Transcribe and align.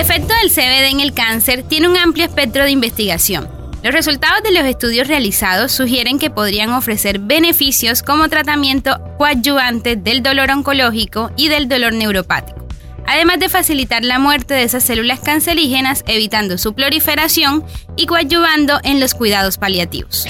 efecto 0.00 0.32
del 0.40 0.50
CBD 0.50 0.92
en 0.92 1.00
el 1.00 1.12
cáncer 1.12 1.62
tiene 1.62 1.86
un 1.86 1.96
amplio 1.96 2.24
espectro 2.24 2.64
de 2.64 2.70
investigación. 2.70 3.48
Los 3.82 3.92
resultados 3.92 4.42
de 4.42 4.50
los 4.50 4.64
estudios 4.64 5.08
realizados 5.08 5.72
sugieren 5.72 6.18
que 6.18 6.30
podrían 6.30 6.70
ofrecer 6.70 7.18
beneficios 7.18 8.02
como 8.02 8.28
tratamiento 8.30 8.98
coadyuvante 9.18 9.96
del 9.96 10.22
dolor 10.22 10.50
oncológico 10.50 11.30
y 11.36 11.48
del 11.48 11.68
dolor 11.68 11.92
neuropático, 11.92 12.66
además 13.06 13.40
de 13.40 13.50
facilitar 13.50 14.02
la 14.02 14.18
muerte 14.18 14.54
de 14.54 14.62
esas 14.62 14.84
células 14.84 15.20
cancerígenas 15.20 16.02
evitando 16.06 16.56
su 16.56 16.72
proliferación 16.72 17.62
y 17.96 18.06
coadyuvando 18.06 18.80
en 18.82 19.00
los 19.00 19.12
cuidados 19.12 19.58
paliativos. 19.58 20.26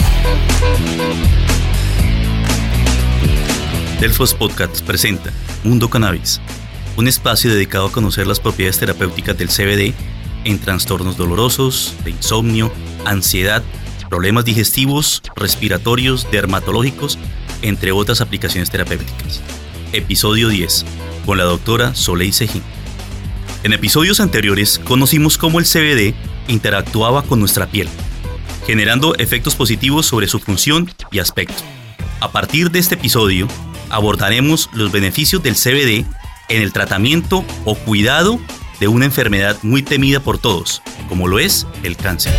Delfos 4.00 4.34
Podcast 4.34 4.84
presenta 4.84 5.30
Mundo 5.62 5.88
Cannabis, 5.88 6.40
un 6.96 7.08
espacio 7.08 7.52
dedicado 7.52 7.86
a 7.86 7.92
conocer 7.92 8.26
las 8.26 8.40
propiedades 8.40 8.78
terapéuticas 8.78 9.36
del 9.36 9.48
CBD 9.48 9.94
en 10.44 10.58
trastornos 10.58 11.16
dolorosos, 11.16 11.94
de 12.04 12.10
insomnio, 12.10 12.72
ansiedad, 13.04 13.62
problemas 14.08 14.44
digestivos, 14.44 15.22
respiratorios, 15.36 16.30
dermatológicos, 16.30 17.18
entre 17.62 17.92
otras 17.92 18.20
aplicaciones 18.20 18.70
terapéuticas. 18.70 19.40
Episodio 19.92 20.48
10, 20.48 20.84
con 21.26 21.38
la 21.38 21.44
doctora 21.44 21.94
Soleil 21.94 22.32
Sejín. 22.32 22.62
En 23.62 23.72
episodios 23.72 24.20
anteriores 24.20 24.78
conocimos 24.78 25.36
cómo 25.36 25.58
el 25.58 25.66
CBD 25.66 26.14
interactuaba 26.48 27.22
con 27.22 27.38
nuestra 27.38 27.66
piel, 27.66 27.88
generando 28.66 29.14
efectos 29.16 29.54
positivos 29.54 30.06
sobre 30.06 30.28
su 30.28 30.38
función 30.38 30.90
y 31.10 31.18
aspecto. 31.18 31.62
A 32.20 32.32
partir 32.32 32.70
de 32.70 32.78
este 32.78 32.94
episodio, 32.94 33.48
abordaremos 33.90 34.70
los 34.72 34.92
beneficios 34.92 35.42
del 35.42 35.54
CBD 35.54 36.06
en 36.50 36.62
el 36.62 36.72
tratamiento 36.72 37.44
o 37.64 37.74
cuidado 37.76 38.38
de 38.80 38.88
una 38.88 39.06
enfermedad 39.06 39.56
muy 39.62 39.82
temida 39.82 40.20
por 40.20 40.38
todos, 40.38 40.82
como 41.08 41.28
lo 41.28 41.38
es 41.38 41.66
el 41.82 41.96
cáncer. 41.96 42.32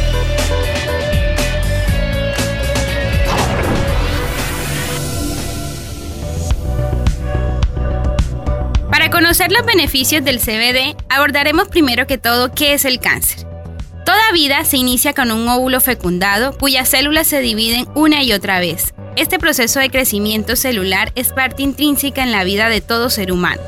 Para 8.89 9.09
conocer 9.09 9.51
los 9.51 9.65
beneficios 9.65 10.23
del 10.23 10.39
CBD, 10.39 10.95
abordaremos 11.09 11.69
primero 11.69 12.05
que 12.05 12.17
todo 12.17 12.51
qué 12.51 12.73
es 12.73 12.85
el 12.85 12.99
cáncer. 12.99 13.47
Toda 14.05 14.31
vida 14.33 14.65
se 14.65 14.77
inicia 14.77 15.13
con 15.13 15.31
un 15.31 15.47
óvulo 15.47 15.79
fecundado 15.79 16.57
cuyas 16.57 16.89
células 16.89 17.27
se 17.27 17.39
dividen 17.39 17.87
una 17.95 18.23
y 18.23 18.33
otra 18.33 18.59
vez. 18.59 18.93
Este 19.15 19.39
proceso 19.39 19.79
de 19.79 19.89
crecimiento 19.89 20.55
celular 20.55 21.11
es 21.15 21.29
parte 21.29 21.63
intrínseca 21.63 22.23
en 22.23 22.31
la 22.31 22.43
vida 22.43 22.67
de 22.67 22.81
todo 22.81 23.09
ser 23.09 23.31
humano 23.31 23.61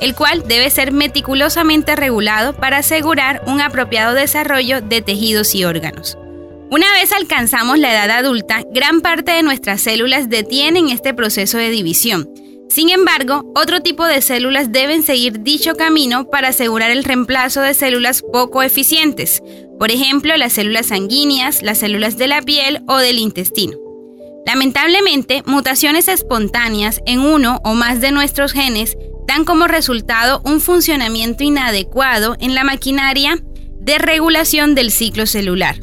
el 0.00 0.14
cual 0.14 0.44
debe 0.46 0.70
ser 0.70 0.92
meticulosamente 0.92 1.96
regulado 1.96 2.54
para 2.54 2.78
asegurar 2.78 3.42
un 3.46 3.60
apropiado 3.60 4.14
desarrollo 4.14 4.80
de 4.80 5.02
tejidos 5.02 5.54
y 5.54 5.64
órganos. 5.64 6.16
Una 6.70 6.90
vez 6.92 7.12
alcanzamos 7.12 7.78
la 7.78 7.92
edad 7.92 8.10
adulta, 8.10 8.62
gran 8.72 9.00
parte 9.00 9.32
de 9.32 9.42
nuestras 9.42 9.80
células 9.80 10.28
detienen 10.28 10.88
este 10.88 11.12
proceso 11.14 11.58
de 11.58 11.70
división. 11.70 12.30
Sin 12.68 12.90
embargo, 12.90 13.50
otro 13.56 13.80
tipo 13.80 14.06
de 14.06 14.22
células 14.22 14.70
deben 14.70 15.02
seguir 15.02 15.40
dicho 15.40 15.74
camino 15.74 16.30
para 16.30 16.48
asegurar 16.48 16.92
el 16.92 17.02
reemplazo 17.02 17.60
de 17.60 17.74
células 17.74 18.22
poco 18.22 18.62
eficientes, 18.62 19.42
por 19.80 19.90
ejemplo, 19.90 20.36
las 20.36 20.52
células 20.52 20.86
sanguíneas, 20.86 21.62
las 21.62 21.78
células 21.78 22.16
de 22.18 22.28
la 22.28 22.42
piel 22.42 22.82
o 22.86 22.98
del 22.98 23.18
intestino. 23.18 23.89
Lamentablemente, 24.46 25.42
mutaciones 25.46 26.08
espontáneas 26.08 27.00
en 27.06 27.20
uno 27.20 27.60
o 27.64 27.74
más 27.74 28.00
de 28.00 28.10
nuestros 28.10 28.52
genes 28.52 28.96
dan 29.26 29.44
como 29.44 29.66
resultado 29.66 30.40
un 30.44 30.60
funcionamiento 30.60 31.44
inadecuado 31.44 32.36
en 32.40 32.54
la 32.54 32.64
maquinaria 32.64 33.38
de 33.80 33.98
regulación 33.98 34.74
del 34.74 34.90
ciclo 34.90 35.26
celular. 35.26 35.76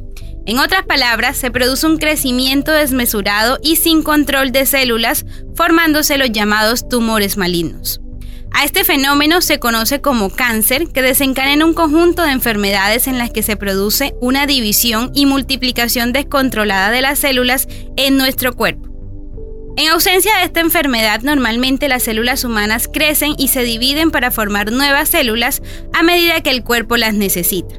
En 0.46 0.60
otras 0.60 0.86
palabras, 0.86 1.38
se 1.38 1.52
produce 1.52 1.86
un 1.86 1.98
crecimiento 1.98 2.72
desmesurado 2.72 3.60
y 3.62 3.76
sin 3.76 4.02
control 4.02 4.52
de 4.52 4.66
células, 4.66 5.26
formándose 5.56 6.18
los 6.18 6.32
llamados 6.32 6.88
tumores 6.88 7.38
malignos. 7.38 8.02
A 8.60 8.64
este 8.64 8.84
fenómeno 8.84 9.42
se 9.42 9.60
conoce 9.60 10.02
como 10.02 10.32
cáncer, 10.32 10.88
que 10.88 11.04
desencadena 11.04 11.64
un 11.64 11.76
conjunto 11.76 12.24
de 12.24 12.32
enfermedades 12.32 13.06
en 13.06 13.20
las 13.20 13.30
que 13.30 13.44
se 13.44 13.56
produce 13.56 14.16
una 14.20 14.48
división 14.48 15.12
y 15.14 15.28
multiplicación 15.28 16.12
descontrolada 16.12 16.90
de 16.90 17.04
las 17.04 17.20
células 17.20 17.68
en 17.98 18.18
nuestro 18.18 18.56
cuerpo. 18.56 18.90
En 19.78 19.90
ausencia 19.90 20.36
de 20.38 20.46
esta 20.46 20.62
enfermedad, 20.62 21.22
normalmente 21.22 21.88
las 21.88 22.02
células 22.02 22.44
humanas 22.44 22.90
crecen 22.92 23.36
y 23.38 23.50
se 23.50 23.62
dividen 23.62 24.10
para 24.10 24.32
formar 24.32 24.72
nuevas 24.72 25.10
células 25.10 25.62
a 25.94 26.02
medida 26.02 26.42
que 26.42 26.50
el 26.50 26.64
cuerpo 26.64 26.98
las 26.98 27.14
necesita. 27.14 27.76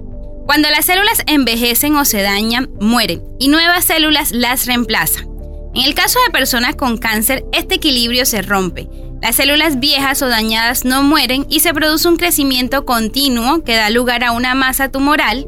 Cuando 0.46 0.70
las 0.70 0.86
células 0.86 1.24
envejecen 1.26 1.96
o 1.96 2.04
se 2.04 2.22
dañan, 2.22 2.70
mueren 2.80 3.24
y 3.40 3.48
nuevas 3.48 3.84
células 3.84 4.30
las 4.30 4.66
reemplazan. 4.66 5.26
En 5.74 5.82
el 5.82 5.96
caso 5.96 6.20
de 6.24 6.30
personas 6.30 6.76
con 6.76 6.98
cáncer, 6.98 7.44
este 7.52 7.74
equilibrio 7.74 8.24
se 8.24 8.42
rompe. 8.42 8.88
Las 9.20 9.36
células 9.36 9.80
viejas 9.80 10.22
o 10.22 10.28
dañadas 10.28 10.84
no 10.84 11.02
mueren 11.02 11.46
y 11.48 11.60
se 11.60 11.74
produce 11.74 12.08
un 12.08 12.16
crecimiento 12.16 12.84
continuo 12.84 13.64
que 13.64 13.76
da 13.76 13.90
lugar 13.90 14.24
a 14.24 14.32
una 14.32 14.54
masa 14.54 14.90
tumoral 14.90 15.46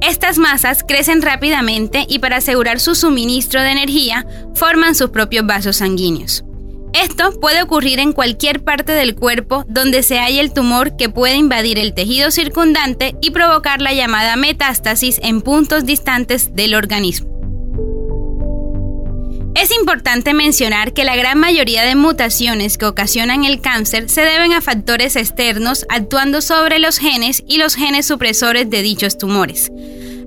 estas 0.00 0.38
masas 0.38 0.84
crecen 0.86 1.22
rápidamente 1.22 2.06
y 2.08 2.20
para 2.20 2.36
asegurar 2.36 2.78
su 2.78 2.94
suministro 2.94 3.60
de 3.60 3.72
energía 3.72 4.26
forman 4.54 4.94
sus 4.94 5.10
propios 5.10 5.44
vasos 5.46 5.76
sanguíneos. 5.76 6.44
Esto 6.92 7.38
puede 7.40 7.62
ocurrir 7.62 7.98
en 7.98 8.12
cualquier 8.12 8.62
parte 8.62 8.92
del 8.92 9.14
cuerpo 9.14 9.64
donde 9.68 10.02
se 10.02 10.18
halla 10.18 10.40
el 10.40 10.52
tumor 10.52 10.96
que 10.96 11.10
puede 11.10 11.36
invadir 11.36 11.78
el 11.78 11.94
tejido 11.94 12.30
circundante 12.30 13.16
y 13.20 13.30
provocar 13.30 13.82
la 13.82 13.92
llamada 13.92 14.36
metástasis 14.36 15.20
en 15.22 15.42
puntos 15.42 15.84
distantes 15.84 16.54
del 16.54 16.74
organismo. 16.74 17.37
Es 19.60 19.72
importante 19.72 20.34
mencionar 20.34 20.92
que 20.92 21.02
la 21.02 21.16
gran 21.16 21.36
mayoría 21.36 21.82
de 21.82 21.96
mutaciones 21.96 22.78
que 22.78 22.86
ocasionan 22.86 23.44
el 23.44 23.60
cáncer 23.60 24.08
se 24.08 24.20
deben 24.20 24.52
a 24.52 24.60
factores 24.60 25.16
externos 25.16 25.84
actuando 25.88 26.42
sobre 26.42 26.78
los 26.78 26.98
genes 26.98 27.42
y 27.44 27.58
los 27.58 27.74
genes 27.74 28.06
supresores 28.06 28.70
de 28.70 28.82
dichos 28.82 29.18
tumores. 29.18 29.72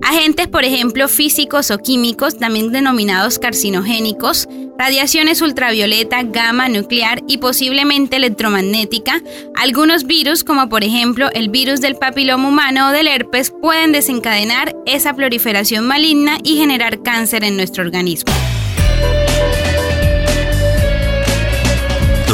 Agentes, 0.02 0.48
por 0.48 0.66
ejemplo, 0.66 1.08
físicos 1.08 1.70
o 1.70 1.78
químicos, 1.78 2.36
también 2.36 2.72
denominados 2.72 3.38
carcinogénicos, 3.38 4.48
radiaciones 4.76 5.40
ultravioleta, 5.40 6.24
gamma, 6.24 6.68
nuclear 6.68 7.22
y 7.26 7.38
posiblemente 7.38 8.16
electromagnética, 8.16 9.22
algunos 9.56 10.04
virus, 10.04 10.44
como 10.44 10.68
por 10.68 10.84
ejemplo 10.84 11.30
el 11.32 11.48
virus 11.48 11.80
del 11.80 11.96
papiloma 11.96 12.48
humano 12.48 12.88
o 12.88 12.92
del 12.92 13.06
herpes, 13.06 13.50
pueden 13.62 13.92
desencadenar 13.92 14.76
esa 14.84 15.14
proliferación 15.14 15.86
maligna 15.86 16.36
y 16.44 16.58
generar 16.58 17.02
cáncer 17.02 17.44
en 17.44 17.56
nuestro 17.56 17.82
organismo. 17.82 18.30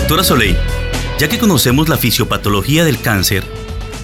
Doctora 0.08 0.24
Soleil, 0.24 0.56
ya 1.18 1.28
que 1.28 1.38
conocemos 1.38 1.90
la 1.90 1.98
fisiopatología 1.98 2.82
del 2.82 2.98
cáncer, 2.98 3.44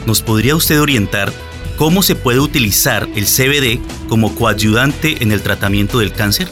¿nos 0.05 0.21
podría 0.21 0.55
usted 0.55 0.79
orientar 0.79 1.33
cómo 1.79 2.03
se 2.03 2.15
puede 2.15 2.41
utilizar 2.41 3.09
el 3.15 3.25
CBD 3.25 3.81
como 4.07 4.35
coayudante 4.35 5.23
en 5.23 5.33
el 5.33 5.41
tratamiento 5.41 6.01
del 6.01 6.13
cáncer? 6.13 6.51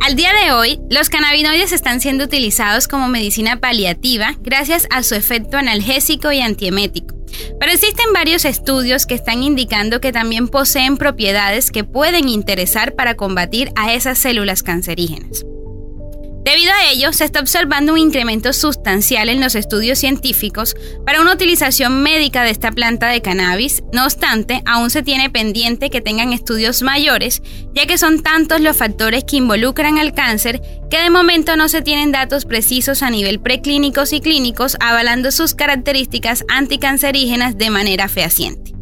Al 0.00 0.16
día 0.16 0.32
de 0.32 0.52
hoy, 0.52 0.80
los 0.88 1.10
cannabinoides 1.10 1.72
están 1.72 2.00
siendo 2.00 2.24
utilizados 2.24 2.88
como 2.88 3.08
medicina 3.08 3.60
paliativa 3.60 4.36
gracias 4.40 4.86
a 4.88 5.02
su 5.02 5.14
efecto 5.14 5.58
analgésico 5.58 6.32
y 6.32 6.40
antiemético. 6.40 7.21
Pero 7.58 7.72
existen 7.72 8.12
varios 8.12 8.44
estudios 8.44 9.06
que 9.06 9.14
están 9.14 9.42
indicando 9.42 10.00
que 10.00 10.12
también 10.12 10.48
poseen 10.48 10.96
propiedades 10.96 11.70
que 11.70 11.84
pueden 11.84 12.28
interesar 12.28 12.94
para 12.94 13.14
combatir 13.14 13.70
a 13.76 13.92
esas 13.92 14.18
células 14.18 14.62
cancerígenas. 14.62 15.44
Debido 16.44 16.72
a 16.72 16.90
ello, 16.90 17.12
se 17.12 17.24
está 17.24 17.38
observando 17.38 17.92
un 17.92 18.00
incremento 18.00 18.52
sustancial 18.52 19.28
en 19.28 19.40
los 19.40 19.54
estudios 19.54 20.00
científicos 20.00 20.74
para 21.06 21.20
una 21.20 21.32
utilización 21.34 22.02
médica 22.02 22.42
de 22.42 22.50
esta 22.50 22.72
planta 22.72 23.06
de 23.08 23.22
cannabis. 23.22 23.84
No 23.92 24.04
obstante, 24.04 24.60
aún 24.66 24.90
se 24.90 25.04
tiene 25.04 25.30
pendiente 25.30 25.88
que 25.88 26.00
tengan 26.00 26.32
estudios 26.32 26.82
mayores, 26.82 27.42
ya 27.74 27.86
que 27.86 27.96
son 27.96 28.24
tantos 28.24 28.60
los 28.60 28.76
factores 28.76 29.22
que 29.22 29.36
involucran 29.36 29.98
al 29.98 30.14
cáncer 30.14 30.60
que 30.90 31.00
de 31.00 31.10
momento 31.10 31.56
no 31.56 31.68
se 31.68 31.80
tienen 31.80 32.10
datos 32.10 32.44
precisos 32.44 33.04
a 33.04 33.10
nivel 33.10 33.38
preclínicos 33.40 34.12
y 34.12 34.20
clínicos 34.20 34.76
avalando 34.80 35.30
sus 35.30 35.54
características 35.54 36.44
anticancerígenas 36.48 37.56
de 37.56 37.70
manera 37.70 38.08
fehaciente. 38.08 38.72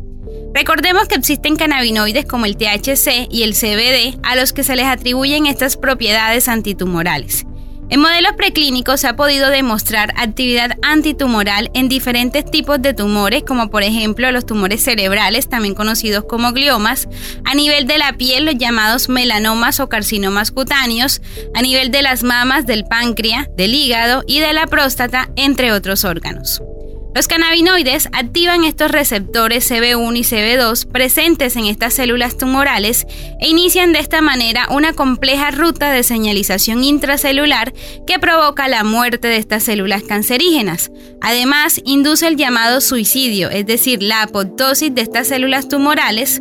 Recordemos 0.55 1.09
que 1.09 1.15
existen 1.15 1.57
cannabinoides 1.57 2.25
como 2.25 2.47
el 2.47 2.57
THC 2.57 3.29
y 3.31 3.43
el 3.43 3.55
CBD 3.55 4.19
a 4.23 4.35
los 4.35 4.53
que 4.53 4.65
se 4.65 4.77
les 4.77 4.87
atribuyen 4.87 5.47
estas 5.47 5.77
propiedades 5.77 6.49
antitumorales. 6.49 7.47
En 7.91 8.01
modelos 8.01 8.35
preclínicos 8.37 9.01
se 9.01 9.09
ha 9.09 9.17
podido 9.17 9.51
demostrar 9.51 10.15
actividad 10.17 10.77
antitumoral 10.83 11.73
en 11.75 11.89
diferentes 11.89 12.45
tipos 12.45 12.81
de 12.81 12.95
tumores, 12.95 13.43
como 13.43 13.69
por 13.69 13.83
ejemplo 13.83 14.31
los 14.31 14.47
tumores 14.47 14.85
cerebrales, 14.85 15.49
también 15.49 15.75
conocidos 15.75 16.25
como 16.25 16.53
gliomas, 16.53 17.09
a 17.45 17.55
nivel 17.57 17.89
de 17.89 17.99
la 17.99 18.13
piel, 18.13 18.45
los 18.45 18.55
llamados 18.57 19.09
melanomas 19.09 19.81
o 19.81 19.89
carcinomas 19.89 20.53
cutáneos, 20.53 21.21
a 21.53 21.63
nivel 21.63 21.91
de 21.91 22.03
las 22.03 22.23
mamas, 22.23 22.65
del 22.65 22.85
páncreas, 22.85 23.49
del 23.57 23.75
hígado 23.75 24.23
y 24.25 24.39
de 24.39 24.53
la 24.53 24.69
próstata, 24.69 25.29
entre 25.35 25.73
otros 25.73 26.05
órganos. 26.05 26.63
Los 27.13 27.27
cannabinoides 27.27 28.09
activan 28.13 28.63
estos 28.63 28.93
receptores 28.93 29.69
CB1 29.69 30.17
y 30.17 30.23
CB2 30.23 30.87
presentes 30.87 31.57
en 31.57 31.67
estas 31.67 31.95
células 31.95 32.37
tumorales 32.37 33.05
e 33.41 33.49
inician 33.49 33.93
de 33.93 33.99
esta 33.99 34.21
manera 34.21 34.69
una 34.71 34.93
compleja 34.93 35.51
ruta 35.51 35.91
de 35.91 36.05
señalización 36.05 36.85
intracelular 36.85 37.73
que 38.07 38.21
provoca 38.21 38.69
la 38.69 38.85
muerte 38.85 39.27
de 39.27 39.39
estas 39.39 39.65
células 39.65 40.05
cancerígenas. 40.05 40.93
Además, 41.21 41.81
induce 41.85 42.29
el 42.29 42.37
llamado 42.37 42.81
suicidio, 42.81 43.51
es 43.51 43.67
decir, 43.67 44.05
la 44.05 44.23
apoptosis 44.23 44.95
de 44.95 45.03
estas 45.03 45.27
células 45.29 45.69
tumorales, 45.69 46.41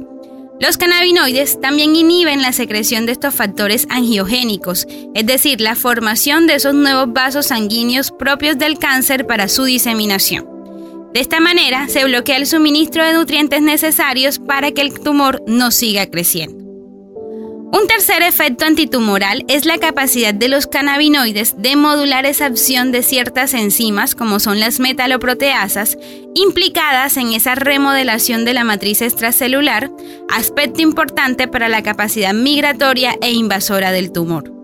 los 0.62 0.78
cannabinoides 0.78 1.62
también 1.62 1.96
inhiben 1.96 2.42
la 2.42 2.52
secreción 2.52 3.06
de 3.06 3.14
estos 3.14 3.34
factores 3.34 3.88
angiogénicos, 3.90 4.88
es 5.16 5.26
decir, 5.26 5.62
la 5.62 5.76
formación 5.76 6.48
de 6.48 6.56
esos 6.56 6.74
nuevos 6.74 7.14
vasos 7.14 7.48
sanguíneos 7.48 8.12
propios 8.12 8.58
del 8.58 8.78
cáncer 8.78 9.26
para 9.26 9.48
su 9.48 9.64
diseminación. 9.64 10.49
De 11.14 11.20
esta 11.20 11.40
manera 11.40 11.88
se 11.88 12.06
bloquea 12.06 12.38
el 12.38 12.46
suministro 12.46 13.04
de 13.04 13.14
nutrientes 13.14 13.62
necesarios 13.62 14.38
para 14.40 14.72
que 14.72 14.82
el 14.82 15.00
tumor 15.00 15.42
no 15.48 15.72
siga 15.72 16.06
creciendo. 16.06 16.60
Un 17.72 17.88
tercer 17.88 18.24
efecto 18.24 18.66
antitumoral 18.66 19.46
es 19.48 19.66
la 19.66 19.78
capacidad 19.78 20.34
de 20.34 20.50
los 20.50 20.66
cannabinoides 20.66 21.56
de 21.62 21.76
modular 21.76 22.26
esa 22.26 22.48
acción 22.48 22.92
de 22.92 23.04
ciertas 23.04 23.54
enzimas, 23.54 24.16
como 24.16 24.40
son 24.40 24.60
las 24.60 24.80
metaloproteasas, 24.80 25.96
implicadas 26.34 27.18
en 27.18 27.34
esa 27.34 27.54
remodelación 27.54 28.44
de 28.44 28.56
la 28.56 28.64
matriz 28.64 29.04
extracelular, 29.04 29.92
aspecto 30.30 30.82
importante 30.82 31.48
para 31.48 31.70
la 31.70 31.84
capacidad 31.84 32.34
migratoria 32.34 33.16
e 33.22 33.34
invasora 33.34 33.92
del 33.92 34.12
tumor. 34.12 34.59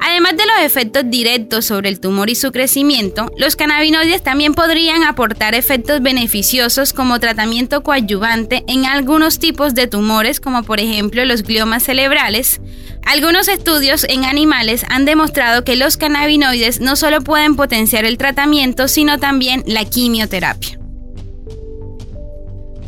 Además 0.00 0.36
de 0.36 0.46
los 0.46 0.64
efectos 0.64 1.04
directos 1.06 1.64
sobre 1.66 1.88
el 1.88 2.00
tumor 2.00 2.30
y 2.30 2.34
su 2.34 2.52
crecimiento, 2.52 3.30
los 3.36 3.56
cannabinoides 3.56 4.22
también 4.22 4.54
podrían 4.54 5.02
aportar 5.02 5.54
efectos 5.54 6.00
beneficiosos 6.02 6.92
como 6.92 7.20
tratamiento 7.20 7.82
coadyuvante 7.82 8.64
en 8.68 8.86
algunos 8.86 9.38
tipos 9.38 9.74
de 9.74 9.86
tumores, 9.86 10.40
como 10.40 10.62
por 10.62 10.80
ejemplo 10.80 11.24
los 11.24 11.42
gliomas 11.42 11.82
cerebrales. 11.82 12.60
Algunos 13.06 13.48
estudios 13.48 14.04
en 14.08 14.24
animales 14.24 14.84
han 14.88 15.04
demostrado 15.04 15.64
que 15.64 15.76
los 15.76 15.96
cannabinoides 15.96 16.80
no 16.80 16.96
solo 16.96 17.22
pueden 17.22 17.56
potenciar 17.56 18.04
el 18.04 18.18
tratamiento, 18.18 18.88
sino 18.88 19.18
también 19.18 19.64
la 19.66 19.84
quimioterapia. 19.84 20.78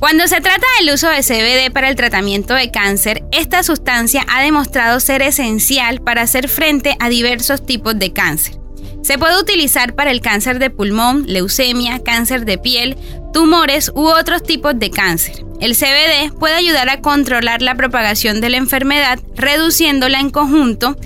Cuando 0.01 0.27
se 0.29 0.41
trata 0.41 0.67
del 0.79 0.95
uso 0.95 1.11
de 1.11 1.23
CBD 1.23 1.71
para 1.71 1.91
el 1.91 1.95
tratamiento 1.95 2.55
de 2.55 2.71
cáncer, 2.71 3.23
esta 3.33 3.63
sustancia 3.63 4.25
ha 4.29 4.43
demostrado 4.43 4.99
ser 4.99 5.21
esencial 5.21 6.01
para 6.01 6.23
hacer 6.23 6.49
frente 6.49 6.97
a 6.99 7.11
diversos 7.11 7.67
tipos 7.67 7.99
de 7.99 8.11
cáncer. 8.15 8.59
Se 9.03 9.19
puede 9.19 9.39
utilizar 9.39 9.95
para 9.95 10.11
el 10.11 10.23
cáncer 10.23 10.59
de 10.59 10.71
pulmón, 10.71 11.25
leucemia, 11.27 12.03
cáncer 12.03 12.47
de 12.47 12.57
piel, 12.57 12.97
tumores 13.35 13.93
u 13.95 14.07
otros 14.07 14.43
tipos 14.43 14.79
de 14.79 14.91
cáncer. 14.91 15.45
El 15.61 15.77
CBD 15.77 16.33
puede 16.39 16.55
ayudar 16.55 16.89
a 16.89 17.03
controlar 17.03 17.61
la 17.61 17.75
propagación 17.75 18.41
de 18.41 18.49
la 18.49 18.57
enfermedad, 18.57 19.19
reduciéndola 19.37 20.19
en 20.19 20.31
conjunto 20.31 20.97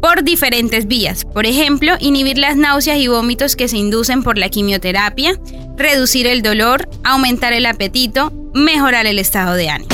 por 0.00 0.22
diferentes 0.22 0.86
vías. 0.86 1.24
Por 1.24 1.46
ejemplo, 1.46 1.96
inhibir 1.98 2.38
las 2.38 2.56
náuseas 2.56 2.98
y 2.98 3.08
vómitos 3.08 3.56
que 3.56 3.66
se 3.66 3.76
inducen 3.76 4.22
por 4.22 4.38
la 4.38 4.48
quimioterapia, 4.48 5.38
reducir 5.76 6.26
el 6.26 6.42
dolor, 6.42 6.88
aumentar 7.04 7.52
el 7.52 7.66
apetito, 7.66 8.32
mejorar 8.54 9.06
el 9.06 9.18
estado 9.18 9.54
de 9.54 9.70
ánimo. 9.70 9.88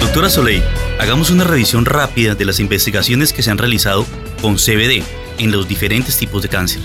Doctora 0.00 0.28
Soleil, 0.28 0.62
hagamos 0.98 1.30
una 1.30 1.44
revisión 1.44 1.84
rápida 1.84 2.34
de 2.34 2.44
las 2.44 2.60
investigaciones 2.60 3.32
que 3.32 3.42
se 3.42 3.50
han 3.50 3.58
realizado 3.58 4.04
con 4.42 4.56
CBD 4.56 5.02
en 5.38 5.52
los 5.52 5.68
diferentes 5.68 6.16
tipos 6.18 6.42
de 6.42 6.48
cáncer. 6.48 6.82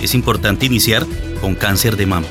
Es 0.00 0.14
importante 0.14 0.66
iniciar 0.66 1.04
con 1.40 1.54
cáncer 1.54 1.96
de 1.96 2.06
mama. 2.06 2.28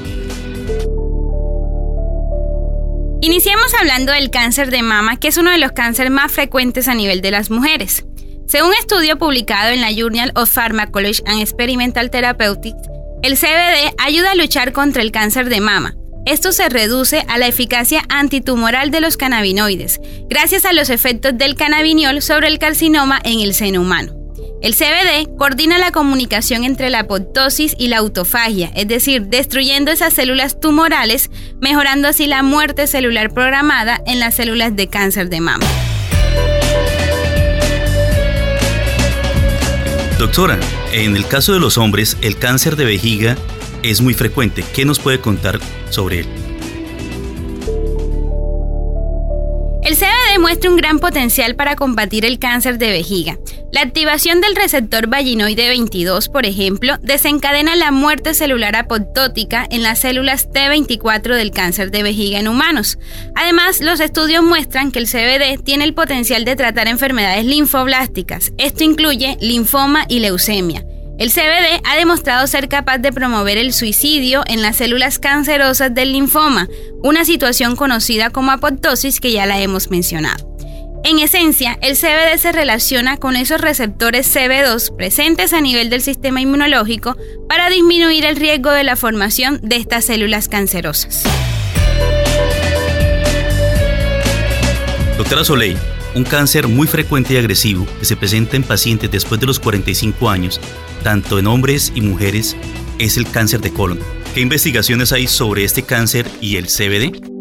Iniciamos 3.22 3.74
hablando 3.78 4.14
del 4.14 4.30
cáncer 4.30 4.72
de 4.72 4.82
mama, 4.82 5.18
que 5.18 5.28
es 5.28 5.38
uno 5.38 5.52
de 5.52 5.58
los 5.58 5.74
cánceres 5.74 6.12
más 6.12 6.32
frecuentes 6.32 6.88
a 6.88 6.96
nivel 6.96 7.22
de 7.22 7.32
las 7.32 7.52
mujeres. 7.52 8.06
Según 8.50 8.70
un 8.70 8.78
estudio 8.78 9.16
publicado 9.20 9.70
en 9.70 9.80
la 9.80 9.92
Journal 9.92 10.32
of 10.34 10.52
Pharmacology 10.52 11.22
and 11.28 11.40
Experimental 11.40 12.10
Therapeutics, 12.10 12.82
el 13.22 13.38
CBD 13.38 13.94
ayuda 14.00 14.32
a 14.32 14.36
luchar 14.36 14.74
contra 14.74 15.04
el 15.04 15.12
cáncer 15.12 15.50
de 15.50 15.62
mama. 15.62 15.96
Esto 16.26 16.52
se 16.52 16.68
reduce 16.68 17.24
a 17.28 17.38
la 17.38 17.46
eficacia 17.46 18.02
antitumoral 18.10 18.90
de 18.90 19.02
los 19.02 19.18
cannabinoides, 19.18 20.02
gracias 20.30 20.66
a 20.66 20.74
los 20.74 20.90
efectos 20.90 21.38
del 21.38 21.54
cannabiniol 21.54 22.24
sobre 22.24 22.48
el 22.48 22.58
carcinoma 22.58 23.20
en 23.24 23.40
el 23.42 23.54
seno 23.54 23.82
humano. 23.82 24.16
El 24.64 24.74
CBD 24.74 25.38
coordina 25.38 25.78
la 25.78 25.92
comunicación 25.92 26.64
entre 26.64 26.90
la 26.90 27.02
apoptosis 27.02 27.76
y 27.78 27.88
la 27.90 27.98
autofagia, 27.98 28.72
es 28.76 28.88
decir, 28.88 29.28
destruyendo 29.28 29.92
esas 29.92 30.16
células 30.16 30.60
tumorales, 30.60 31.30
mejorando 31.62 32.08
así 32.08 32.26
la 32.26 32.42
muerte 32.42 32.88
celular 32.88 33.32
programada 33.32 34.02
en 34.08 34.20
las 34.20 34.34
células 34.34 34.76
de 34.76 34.88
cáncer 34.88 35.30
de 35.30 35.40
mama. 35.40 35.68
Doctora, 40.20 40.60
en 40.92 41.16
el 41.16 41.26
caso 41.26 41.54
de 41.54 41.62
los 41.62 41.78
hombres, 41.78 42.18
el 42.22 42.38
cáncer 42.38 42.76
de 42.76 42.84
vejiga 42.84 43.38
es 43.84 44.02
muy 44.02 44.14
frecuente. 44.14 44.66
¿Qué 44.76 44.84
nos 44.84 45.00
puede 45.00 45.22
contar 45.22 45.62
sobre 45.90 46.20
él? 46.20 46.28
El 49.82 49.96
CBD 49.96 50.38
muestra 50.42 50.70
un 50.70 50.76
gran 50.76 51.00
potencial 51.00 51.56
para 51.56 51.78
combatir 51.78 52.26
el 52.26 52.38
cáncer 52.38 52.78
de 52.78 52.90
vejiga. 52.90 53.40
La 53.72 53.82
activación 53.82 54.42
del 54.42 54.56
receptor 54.56 55.08
vaginoide 55.08 55.68
22, 55.68 56.30
por 56.30 56.48
ejemplo, 56.48 56.98
desencadena 57.04 57.76
la 57.76 57.92
muerte 57.92 58.34
celular 58.34 58.76
apoptótica 58.76 59.68
en 59.70 59.84
las 59.84 60.00
células 60.00 60.50
T24 60.50 61.36
del 61.36 61.52
cáncer 61.52 61.92
de 61.92 62.02
vejiga 62.02 62.40
en 62.40 62.48
humanos. 62.48 62.98
Además, 63.36 63.80
los 63.80 64.00
estudios 64.00 64.44
muestran 64.44 64.92
que 64.92 64.98
el 64.98 65.08
CBD 65.08 65.64
tiene 65.64 65.84
el 65.84 65.94
potencial 65.94 66.46
de 66.46 66.56
tratar 66.56 66.88
enfermedades 66.88 67.46
linfoblásticas. 67.46 68.54
Esto 68.58 68.84
incluye 68.84 69.38
linfoma 69.40 70.06
y 70.10 70.20
leucemia. 70.20 70.84
El 71.20 71.32
CBD 71.32 71.82
ha 71.84 71.96
demostrado 71.96 72.48
ser 72.48 72.70
capaz 72.70 72.98
de 72.98 73.12
promover 73.14 73.60
el 73.60 73.74
suicidio 73.74 74.42
en 74.48 74.64
las 74.64 74.78
células 74.78 75.20
cancerosas 75.20 75.94
del 75.94 76.14
linfoma, 76.14 76.68
una 77.04 77.24
situación 77.24 77.76
conocida 77.76 78.32
como 78.32 78.52
apoptosis 78.52 79.20
que 79.20 79.32
ya 79.32 79.46
la 79.46 79.60
hemos 79.60 79.92
mencionado. 79.92 80.49
En 81.04 81.18
esencia, 81.20 81.78
el 81.82 81.96
CBD 81.96 82.38
se 82.38 82.52
relaciona 82.52 83.18
con 83.18 83.36
esos 83.36 83.62
receptores 83.62 84.36
CB2 84.36 84.96
presentes 84.96 85.54
a 85.54 85.62
nivel 85.62 85.90
del 85.90 86.02
sistema 86.02 86.42
inmunológico 86.42 87.16
para 87.48 87.70
disminuir 87.70 88.26
el 88.26 88.36
riesgo 88.36 88.72
de 88.72 88.84
la 88.84 88.98
formación 88.98 89.60
de 89.64 89.78
estas 89.78 90.06
células 90.06 90.50
cancerosas. 90.50 91.24
Doctora 95.18 95.44
Soleil, 95.46 95.78
un 96.16 96.26
cáncer 96.26 96.68
muy 96.68 96.86
frecuente 96.86 97.34
y 97.34 97.38
agresivo 97.38 97.88
que 98.00 98.06
se 98.06 98.18
presenta 98.18 98.58
en 98.58 98.64
pacientes 98.64 99.10
después 99.10 99.40
de 99.40 99.48
los 99.48 99.60
45 99.60 100.30
años, 100.30 100.60
tanto 101.04 101.40
en 101.40 101.48
hombres 101.48 101.94
y 101.96 102.02
mujeres, 102.02 102.58
es 103.00 103.16
el 103.16 103.30
cáncer 103.30 103.62
de 103.62 103.72
colon. 103.72 104.00
¿Qué 104.34 104.42
investigaciones 104.42 105.14
hay 105.14 105.28
sobre 105.28 105.64
este 105.64 105.84
cáncer 105.84 106.30
y 106.42 106.58
el 106.58 106.68
CBD? 106.68 107.39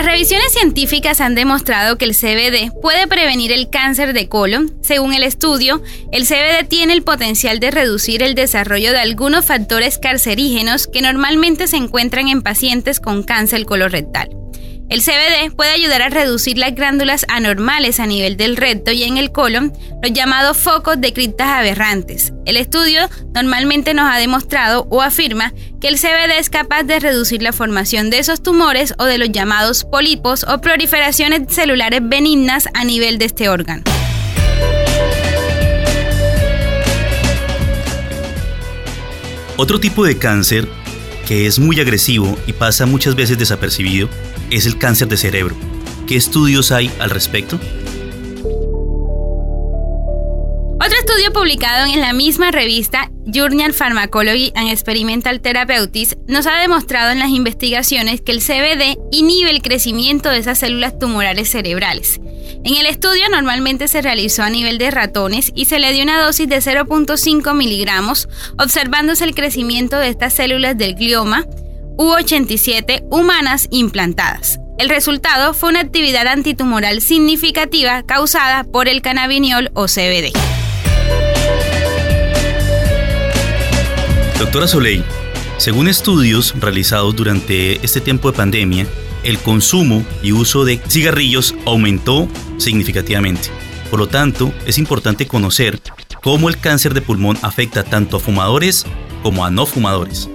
Las 0.00 0.12
revisiones 0.12 0.54
científicas 0.54 1.20
han 1.20 1.34
demostrado 1.34 1.98
que 1.98 2.06
el 2.06 2.14
CBD 2.14 2.72
puede 2.80 3.06
prevenir 3.06 3.52
el 3.52 3.68
cáncer 3.68 4.14
de 4.14 4.30
colon. 4.30 4.74
Según 4.80 5.12
el 5.12 5.22
estudio, 5.22 5.82
el 6.10 6.24
CBD 6.24 6.66
tiene 6.66 6.94
el 6.94 7.02
potencial 7.02 7.60
de 7.60 7.70
reducir 7.70 8.22
el 8.22 8.34
desarrollo 8.34 8.92
de 8.92 8.98
algunos 8.98 9.44
factores 9.44 9.98
carcerígenos 9.98 10.86
que 10.86 11.02
normalmente 11.02 11.66
se 11.66 11.76
encuentran 11.76 12.28
en 12.28 12.40
pacientes 12.40 12.98
con 12.98 13.22
cáncer 13.22 13.66
colorectal. 13.66 14.30
El 14.90 15.02
CBD 15.02 15.54
puede 15.54 15.70
ayudar 15.70 16.02
a 16.02 16.08
reducir 16.08 16.58
las 16.58 16.74
glándulas 16.74 17.24
anormales 17.28 18.00
a 18.00 18.06
nivel 18.06 18.36
del 18.36 18.56
recto 18.56 18.90
y 18.90 19.04
en 19.04 19.18
el 19.18 19.30
colon, 19.30 19.72
los 20.02 20.12
llamados 20.12 20.56
focos 20.56 21.00
de 21.00 21.12
criptas 21.12 21.46
aberrantes. 21.46 22.32
El 22.44 22.56
estudio 22.56 23.08
normalmente 23.32 23.94
nos 23.94 24.12
ha 24.12 24.18
demostrado 24.18 24.88
o 24.90 25.00
afirma 25.00 25.52
que 25.80 25.86
el 25.86 25.94
CBD 25.96 26.40
es 26.40 26.50
capaz 26.50 26.82
de 26.82 26.98
reducir 26.98 27.40
la 27.40 27.52
formación 27.52 28.10
de 28.10 28.18
esos 28.18 28.42
tumores 28.42 28.92
o 28.98 29.04
de 29.04 29.18
los 29.18 29.30
llamados 29.30 29.84
pólipos 29.84 30.42
o 30.42 30.60
proliferaciones 30.60 31.42
celulares 31.54 32.00
benignas 32.02 32.68
a 32.74 32.82
nivel 32.82 33.18
de 33.18 33.26
este 33.26 33.48
órgano. 33.48 33.84
Otro 39.56 39.78
tipo 39.78 40.04
de 40.04 40.18
cáncer 40.18 40.66
que 41.30 41.46
es 41.46 41.60
muy 41.60 41.78
agresivo 41.78 42.36
y 42.48 42.54
pasa 42.54 42.86
muchas 42.86 43.14
veces 43.14 43.38
desapercibido 43.38 44.08
es 44.50 44.66
el 44.66 44.78
cáncer 44.78 45.06
de 45.06 45.16
cerebro. 45.16 45.54
¿Qué 46.08 46.16
estudios 46.16 46.72
hay 46.72 46.90
al 46.98 47.08
respecto? 47.08 47.54
Otro 50.74 50.98
estudio 50.98 51.32
publicado 51.32 51.86
en 51.86 52.00
la 52.00 52.12
misma 52.12 52.50
revista 52.50 53.12
Journal 53.26 53.72
Pharmacology 53.72 54.50
and 54.56 54.70
Experimental 54.70 55.40
Therapeutics 55.40 56.16
nos 56.26 56.48
ha 56.48 56.56
demostrado 56.56 57.12
en 57.12 57.20
las 57.20 57.30
investigaciones 57.30 58.20
que 58.22 58.32
el 58.32 58.40
CBD 58.40 58.98
inhibe 59.12 59.50
el 59.50 59.62
crecimiento 59.62 60.30
de 60.30 60.38
esas 60.38 60.58
células 60.58 60.98
tumorales 60.98 61.48
cerebrales. 61.48 62.20
En 62.62 62.76
el 62.76 62.84
estudio 62.84 63.22
normalmente 63.30 63.88
se 63.88 64.02
realizó 64.02 64.42
a 64.42 64.50
nivel 64.50 64.76
de 64.76 64.90
ratones 64.90 65.50
y 65.54 65.64
se 65.64 65.78
le 65.78 65.94
dio 65.94 66.02
una 66.02 66.22
dosis 66.22 66.46
de 66.46 66.58
0.5 66.58 67.54
miligramos, 67.54 68.28
observándose 68.58 69.24
el 69.24 69.34
crecimiento 69.34 69.96
de 69.96 70.08
estas 70.08 70.34
células 70.34 70.76
del 70.76 70.94
glioma 70.94 71.46
U87 71.96 73.06
humanas 73.10 73.66
implantadas. 73.70 74.60
El 74.78 74.90
resultado 74.90 75.54
fue 75.54 75.70
una 75.70 75.80
actividad 75.80 76.26
antitumoral 76.26 77.00
significativa 77.00 78.02
causada 78.02 78.64
por 78.64 78.88
el 78.88 79.00
cannabiniol 79.00 79.70
o 79.72 79.86
CBD. 79.86 80.32
Doctora 84.38 84.66
Soleil, 84.66 85.02
según 85.56 85.88
estudios 85.88 86.54
realizados 86.58 87.16
durante 87.16 87.82
este 87.84 88.02
tiempo 88.02 88.30
de 88.30 88.36
pandemia, 88.36 88.86
el 89.24 89.38
consumo 89.38 90.04
y 90.22 90.32
uso 90.32 90.64
de 90.64 90.80
cigarrillos 90.88 91.54
aumentó 91.66 92.28
significativamente. 92.58 93.48
Por 93.90 93.98
lo 93.98 94.08
tanto, 94.08 94.52
es 94.66 94.78
importante 94.78 95.26
conocer 95.26 95.80
cómo 96.22 96.48
el 96.48 96.58
cáncer 96.58 96.94
de 96.94 97.02
pulmón 97.02 97.38
afecta 97.42 97.82
tanto 97.82 98.18
a 98.18 98.20
fumadores 98.20 98.86
como 99.22 99.44
a 99.44 99.50
no 99.50 99.66
fumadores. 99.66 100.28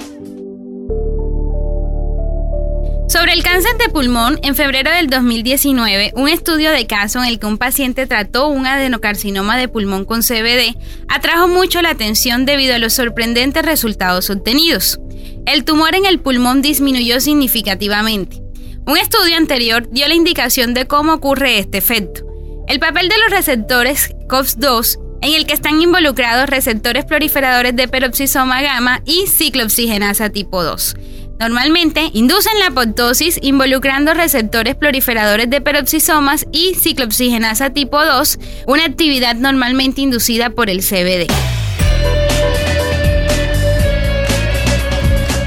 Sobre 3.08 3.34
el 3.34 3.44
cáncer 3.44 3.78
de 3.78 3.88
pulmón, 3.88 4.40
en 4.42 4.56
febrero 4.56 4.92
del 4.92 5.08
2019, 5.08 6.12
un 6.16 6.28
estudio 6.28 6.72
de 6.72 6.86
caso 6.86 7.20
en 7.20 7.26
el 7.26 7.40
que 7.40 7.46
un 7.46 7.58
paciente 7.58 8.08
trató 8.08 8.48
un 8.48 8.66
adenocarcinoma 8.66 9.58
de 9.58 9.68
pulmón 9.70 10.06
con 10.06 10.22
CBD 10.22 10.76
atrajo 11.08 11.48
mucho 11.48 11.82
la 11.82 11.92
atención 11.92 12.46
debido 12.46 12.76
a 12.76 12.80
los 12.80 12.94
sorprendentes 12.94 13.64
resultados 13.64 14.30
obtenidos. 14.30 15.00
El 15.46 15.64
tumor 15.64 15.96
en 15.96 16.06
el 16.06 16.20
pulmón 16.20 16.62
disminuyó 16.62 17.22
significativamente. 17.22 18.45
Un 18.88 18.98
estudio 18.98 19.36
anterior 19.38 19.90
dio 19.90 20.08
la 20.08 20.14
indicación 20.14 20.76
de 20.76 20.86
cómo 20.86 21.14
ocurre 21.14 21.58
este 21.58 21.80
efecto. 21.80 22.24
El 22.68 22.80
papel 22.80 23.10
de 23.10 23.18
los 23.18 23.32
receptores 23.32 24.10
COX-2 24.28 25.00
en 25.22 25.34
el 25.34 25.48
que 25.48 25.54
están 25.54 25.82
involucrados 25.82 26.48
receptores 26.48 27.04
proliferadores 27.04 27.76
de 27.76 27.88
peroxisoma 27.88 28.62
gamma 28.62 29.02
y 29.06 29.26
ciclooxigenasa 29.28 30.30
tipo 30.30 30.64
2 30.64 30.96
Normalmente 31.40 32.12
inducen 32.14 32.60
la 32.60 32.68
apoptosis 32.68 33.40
involucrando 33.42 34.14
receptores 34.14 34.76
proliferadores 34.76 35.50
de 35.50 35.62
peroxisomas 35.62 36.46
y 36.52 36.76
ciclooxigenasa 36.76 37.72
tipo 37.72 38.04
2, 38.06 38.40
una 38.68 38.86
actividad 38.86 39.36
normalmente 39.36 40.02
inducida 40.02 40.52
por 40.52 40.70
el 40.70 40.80
CBD. 40.80 41.28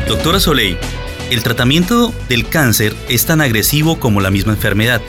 Doctora 0.07 0.41
Soleil, 0.41 0.77
el 1.31 1.43
tratamiento 1.43 2.13
del 2.29 2.49
cáncer 2.49 2.95
es 3.09 3.27
tan 3.27 3.41
agresivo 3.41 4.01
como 4.01 4.21
la 4.21 4.31
misma 4.31 4.53
enfermedad. 4.53 5.01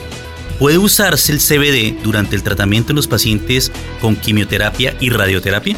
¿Puede 0.58 0.78
usarse 0.78 1.32
el 1.32 1.38
CBD 1.38 2.02
durante 2.02 2.36
el 2.36 2.42
tratamiento 2.42 2.92
en 2.92 2.96
los 2.96 3.08
pacientes 3.08 3.72
con 4.00 4.16
quimioterapia 4.16 4.94
y 5.00 5.10
radioterapia? 5.10 5.76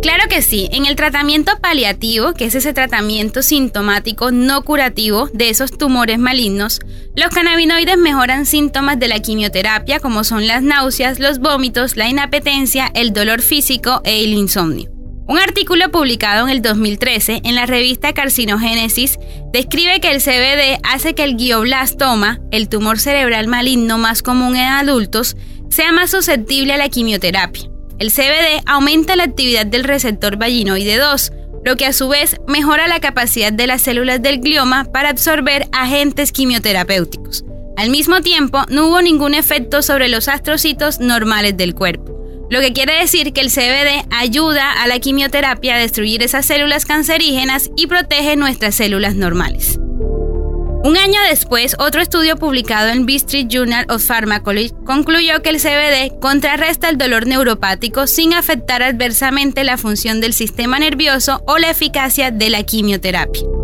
Claro 0.00 0.24
que 0.28 0.42
sí, 0.42 0.68
en 0.72 0.86
el 0.86 0.96
tratamiento 0.96 1.52
paliativo, 1.60 2.32
que 2.32 2.46
es 2.46 2.54
ese 2.54 2.72
tratamiento 2.72 3.42
sintomático 3.42 4.32
no 4.32 4.62
curativo 4.62 5.28
de 5.32 5.48
esos 5.48 5.78
tumores 5.78 6.18
malignos, 6.18 6.80
los 7.14 7.28
cannabinoides 7.28 7.98
mejoran 7.98 8.44
síntomas 8.44 8.98
de 8.98 9.08
la 9.08 9.20
quimioterapia 9.20 10.00
como 10.00 10.24
son 10.24 10.46
las 10.48 10.62
náuseas, 10.62 11.20
los 11.20 11.38
vómitos, 11.38 11.96
la 11.96 12.08
inapetencia, 12.08 12.90
el 12.94 13.12
dolor 13.12 13.42
físico 13.42 14.00
e 14.04 14.24
el 14.24 14.32
insomnio. 14.32 14.91
Un 15.28 15.38
artículo 15.38 15.90
publicado 15.90 16.48
en 16.48 16.52
el 16.52 16.62
2013 16.62 17.42
en 17.44 17.54
la 17.54 17.64
revista 17.64 18.12
Carcinogénesis 18.12 19.18
describe 19.52 20.00
que 20.00 20.10
el 20.10 20.20
CBD 20.20 20.80
hace 20.82 21.14
que 21.14 21.22
el 21.22 21.36
glioblastoma, 21.36 22.40
el 22.50 22.68
tumor 22.68 22.98
cerebral 22.98 23.46
maligno 23.46 23.98
más 23.98 24.22
común 24.22 24.56
en 24.56 24.64
adultos, 24.64 25.36
sea 25.70 25.92
más 25.92 26.10
susceptible 26.10 26.72
a 26.72 26.76
la 26.76 26.88
quimioterapia. 26.88 27.70
El 28.00 28.10
CBD 28.10 28.62
aumenta 28.66 29.14
la 29.14 29.22
actividad 29.22 29.64
del 29.64 29.84
receptor 29.84 30.36
vaginoide 30.36 30.98
2, 30.98 31.32
lo 31.64 31.76
que 31.76 31.86
a 31.86 31.92
su 31.92 32.08
vez 32.08 32.38
mejora 32.48 32.88
la 32.88 32.98
capacidad 32.98 33.52
de 33.52 33.68
las 33.68 33.82
células 33.82 34.20
del 34.20 34.40
glioma 34.40 34.86
para 34.92 35.10
absorber 35.10 35.68
agentes 35.70 36.32
quimioterapéuticos. 36.32 37.44
Al 37.76 37.90
mismo 37.90 38.22
tiempo, 38.22 38.64
no 38.68 38.88
hubo 38.88 39.00
ningún 39.00 39.34
efecto 39.34 39.82
sobre 39.82 40.08
los 40.08 40.26
astrocitos 40.26 40.98
normales 40.98 41.56
del 41.56 41.74
cuerpo, 41.74 42.12
lo 42.52 42.60
que 42.60 42.74
quiere 42.74 42.98
decir 43.00 43.32
que 43.32 43.40
el 43.40 43.50
CBD 43.50 44.06
ayuda 44.10 44.72
a 44.72 44.86
la 44.86 44.98
quimioterapia 44.98 45.74
a 45.74 45.78
destruir 45.78 46.22
esas 46.22 46.44
células 46.44 46.84
cancerígenas 46.84 47.70
y 47.78 47.86
protege 47.86 48.36
nuestras 48.36 48.74
células 48.74 49.14
normales. 49.14 49.78
Un 50.84 50.98
año 50.98 51.18
después, 51.30 51.74
otro 51.78 52.02
estudio 52.02 52.36
publicado 52.36 52.90
en 52.90 53.06
B 53.06 53.14
Street 53.14 53.46
Journal 53.48 53.86
of 53.88 54.04
Pharmacology 54.06 54.70
concluyó 54.84 55.40
que 55.40 55.48
el 55.48 55.62
CBD 55.62 56.20
contrarresta 56.20 56.90
el 56.90 56.98
dolor 56.98 57.26
neuropático 57.26 58.06
sin 58.06 58.34
afectar 58.34 58.82
adversamente 58.82 59.64
la 59.64 59.78
función 59.78 60.20
del 60.20 60.34
sistema 60.34 60.78
nervioso 60.78 61.42
o 61.46 61.56
la 61.56 61.70
eficacia 61.70 62.30
de 62.30 62.50
la 62.50 62.64
quimioterapia. 62.64 63.61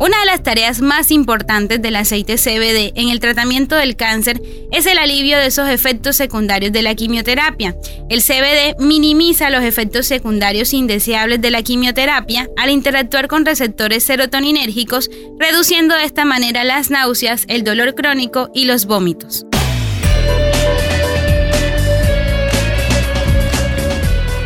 Una 0.00 0.18
de 0.20 0.24
las 0.24 0.42
tareas 0.42 0.80
más 0.80 1.10
importantes 1.10 1.82
del 1.82 1.94
aceite 1.94 2.36
CBD 2.36 2.98
en 2.98 3.10
el 3.10 3.20
tratamiento 3.20 3.76
del 3.76 3.96
cáncer 3.96 4.40
es 4.72 4.86
el 4.86 4.96
alivio 4.96 5.36
de 5.36 5.48
esos 5.48 5.68
efectos 5.68 6.16
secundarios 6.16 6.72
de 6.72 6.80
la 6.80 6.94
quimioterapia. 6.94 7.76
El 8.08 8.22
CBD 8.22 8.76
minimiza 8.78 9.50
los 9.50 9.62
efectos 9.62 10.06
secundarios 10.06 10.72
indeseables 10.72 11.42
de 11.42 11.50
la 11.50 11.62
quimioterapia 11.62 12.48
al 12.56 12.70
interactuar 12.70 13.28
con 13.28 13.44
receptores 13.44 14.02
serotoninérgicos, 14.02 15.10
reduciendo 15.38 15.94
de 15.94 16.04
esta 16.04 16.24
manera 16.24 16.64
las 16.64 16.88
náuseas, 16.88 17.44
el 17.48 17.62
dolor 17.62 17.94
crónico 17.94 18.48
y 18.54 18.64
los 18.64 18.86
vómitos. 18.86 19.44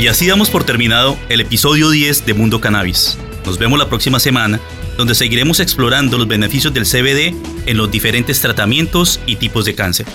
Y 0.00 0.08
así 0.08 0.26
damos 0.26 0.50
por 0.50 0.64
terminado 0.64 1.16
el 1.28 1.40
episodio 1.40 1.90
10 1.90 2.26
de 2.26 2.34
Mundo 2.34 2.60
Cannabis. 2.60 3.16
Nos 3.44 3.58
vemos 3.58 3.78
la 3.78 3.88
próxima 3.88 4.18
semana 4.18 4.60
donde 4.96 5.14
seguiremos 5.14 5.60
explorando 5.60 6.18
los 6.18 6.26
beneficios 6.26 6.72
del 6.72 6.84
CBD 6.84 7.34
en 7.66 7.76
los 7.76 7.90
diferentes 7.90 8.40
tratamientos 8.40 9.20
y 9.26 9.36
tipos 9.36 9.64
de 9.64 9.74
cáncer. 9.74 10.06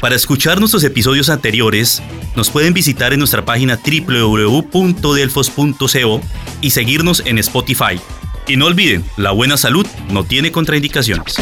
Para 0.00 0.16
escuchar 0.16 0.58
nuestros 0.58 0.84
episodios 0.84 1.30
anteriores, 1.30 2.02
nos 2.36 2.50
pueden 2.50 2.74
visitar 2.74 3.12
en 3.12 3.20
nuestra 3.20 3.44
página 3.44 3.78
www.delfos.co 3.78 6.20
y 6.60 6.70
seguirnos 6.70 7.22
en 7.24 7.38
Spotify. 7.38 8.00
Y 8.46 8.56
no 8.56 8.66
olviden, 8.66 9.04
la 9.16 9.30
buena 9.30 9.56
salud 9.56 9.86
no 10.10 10.24
tiene 10.24 10.52
contraindicaciones. 10.52 11.36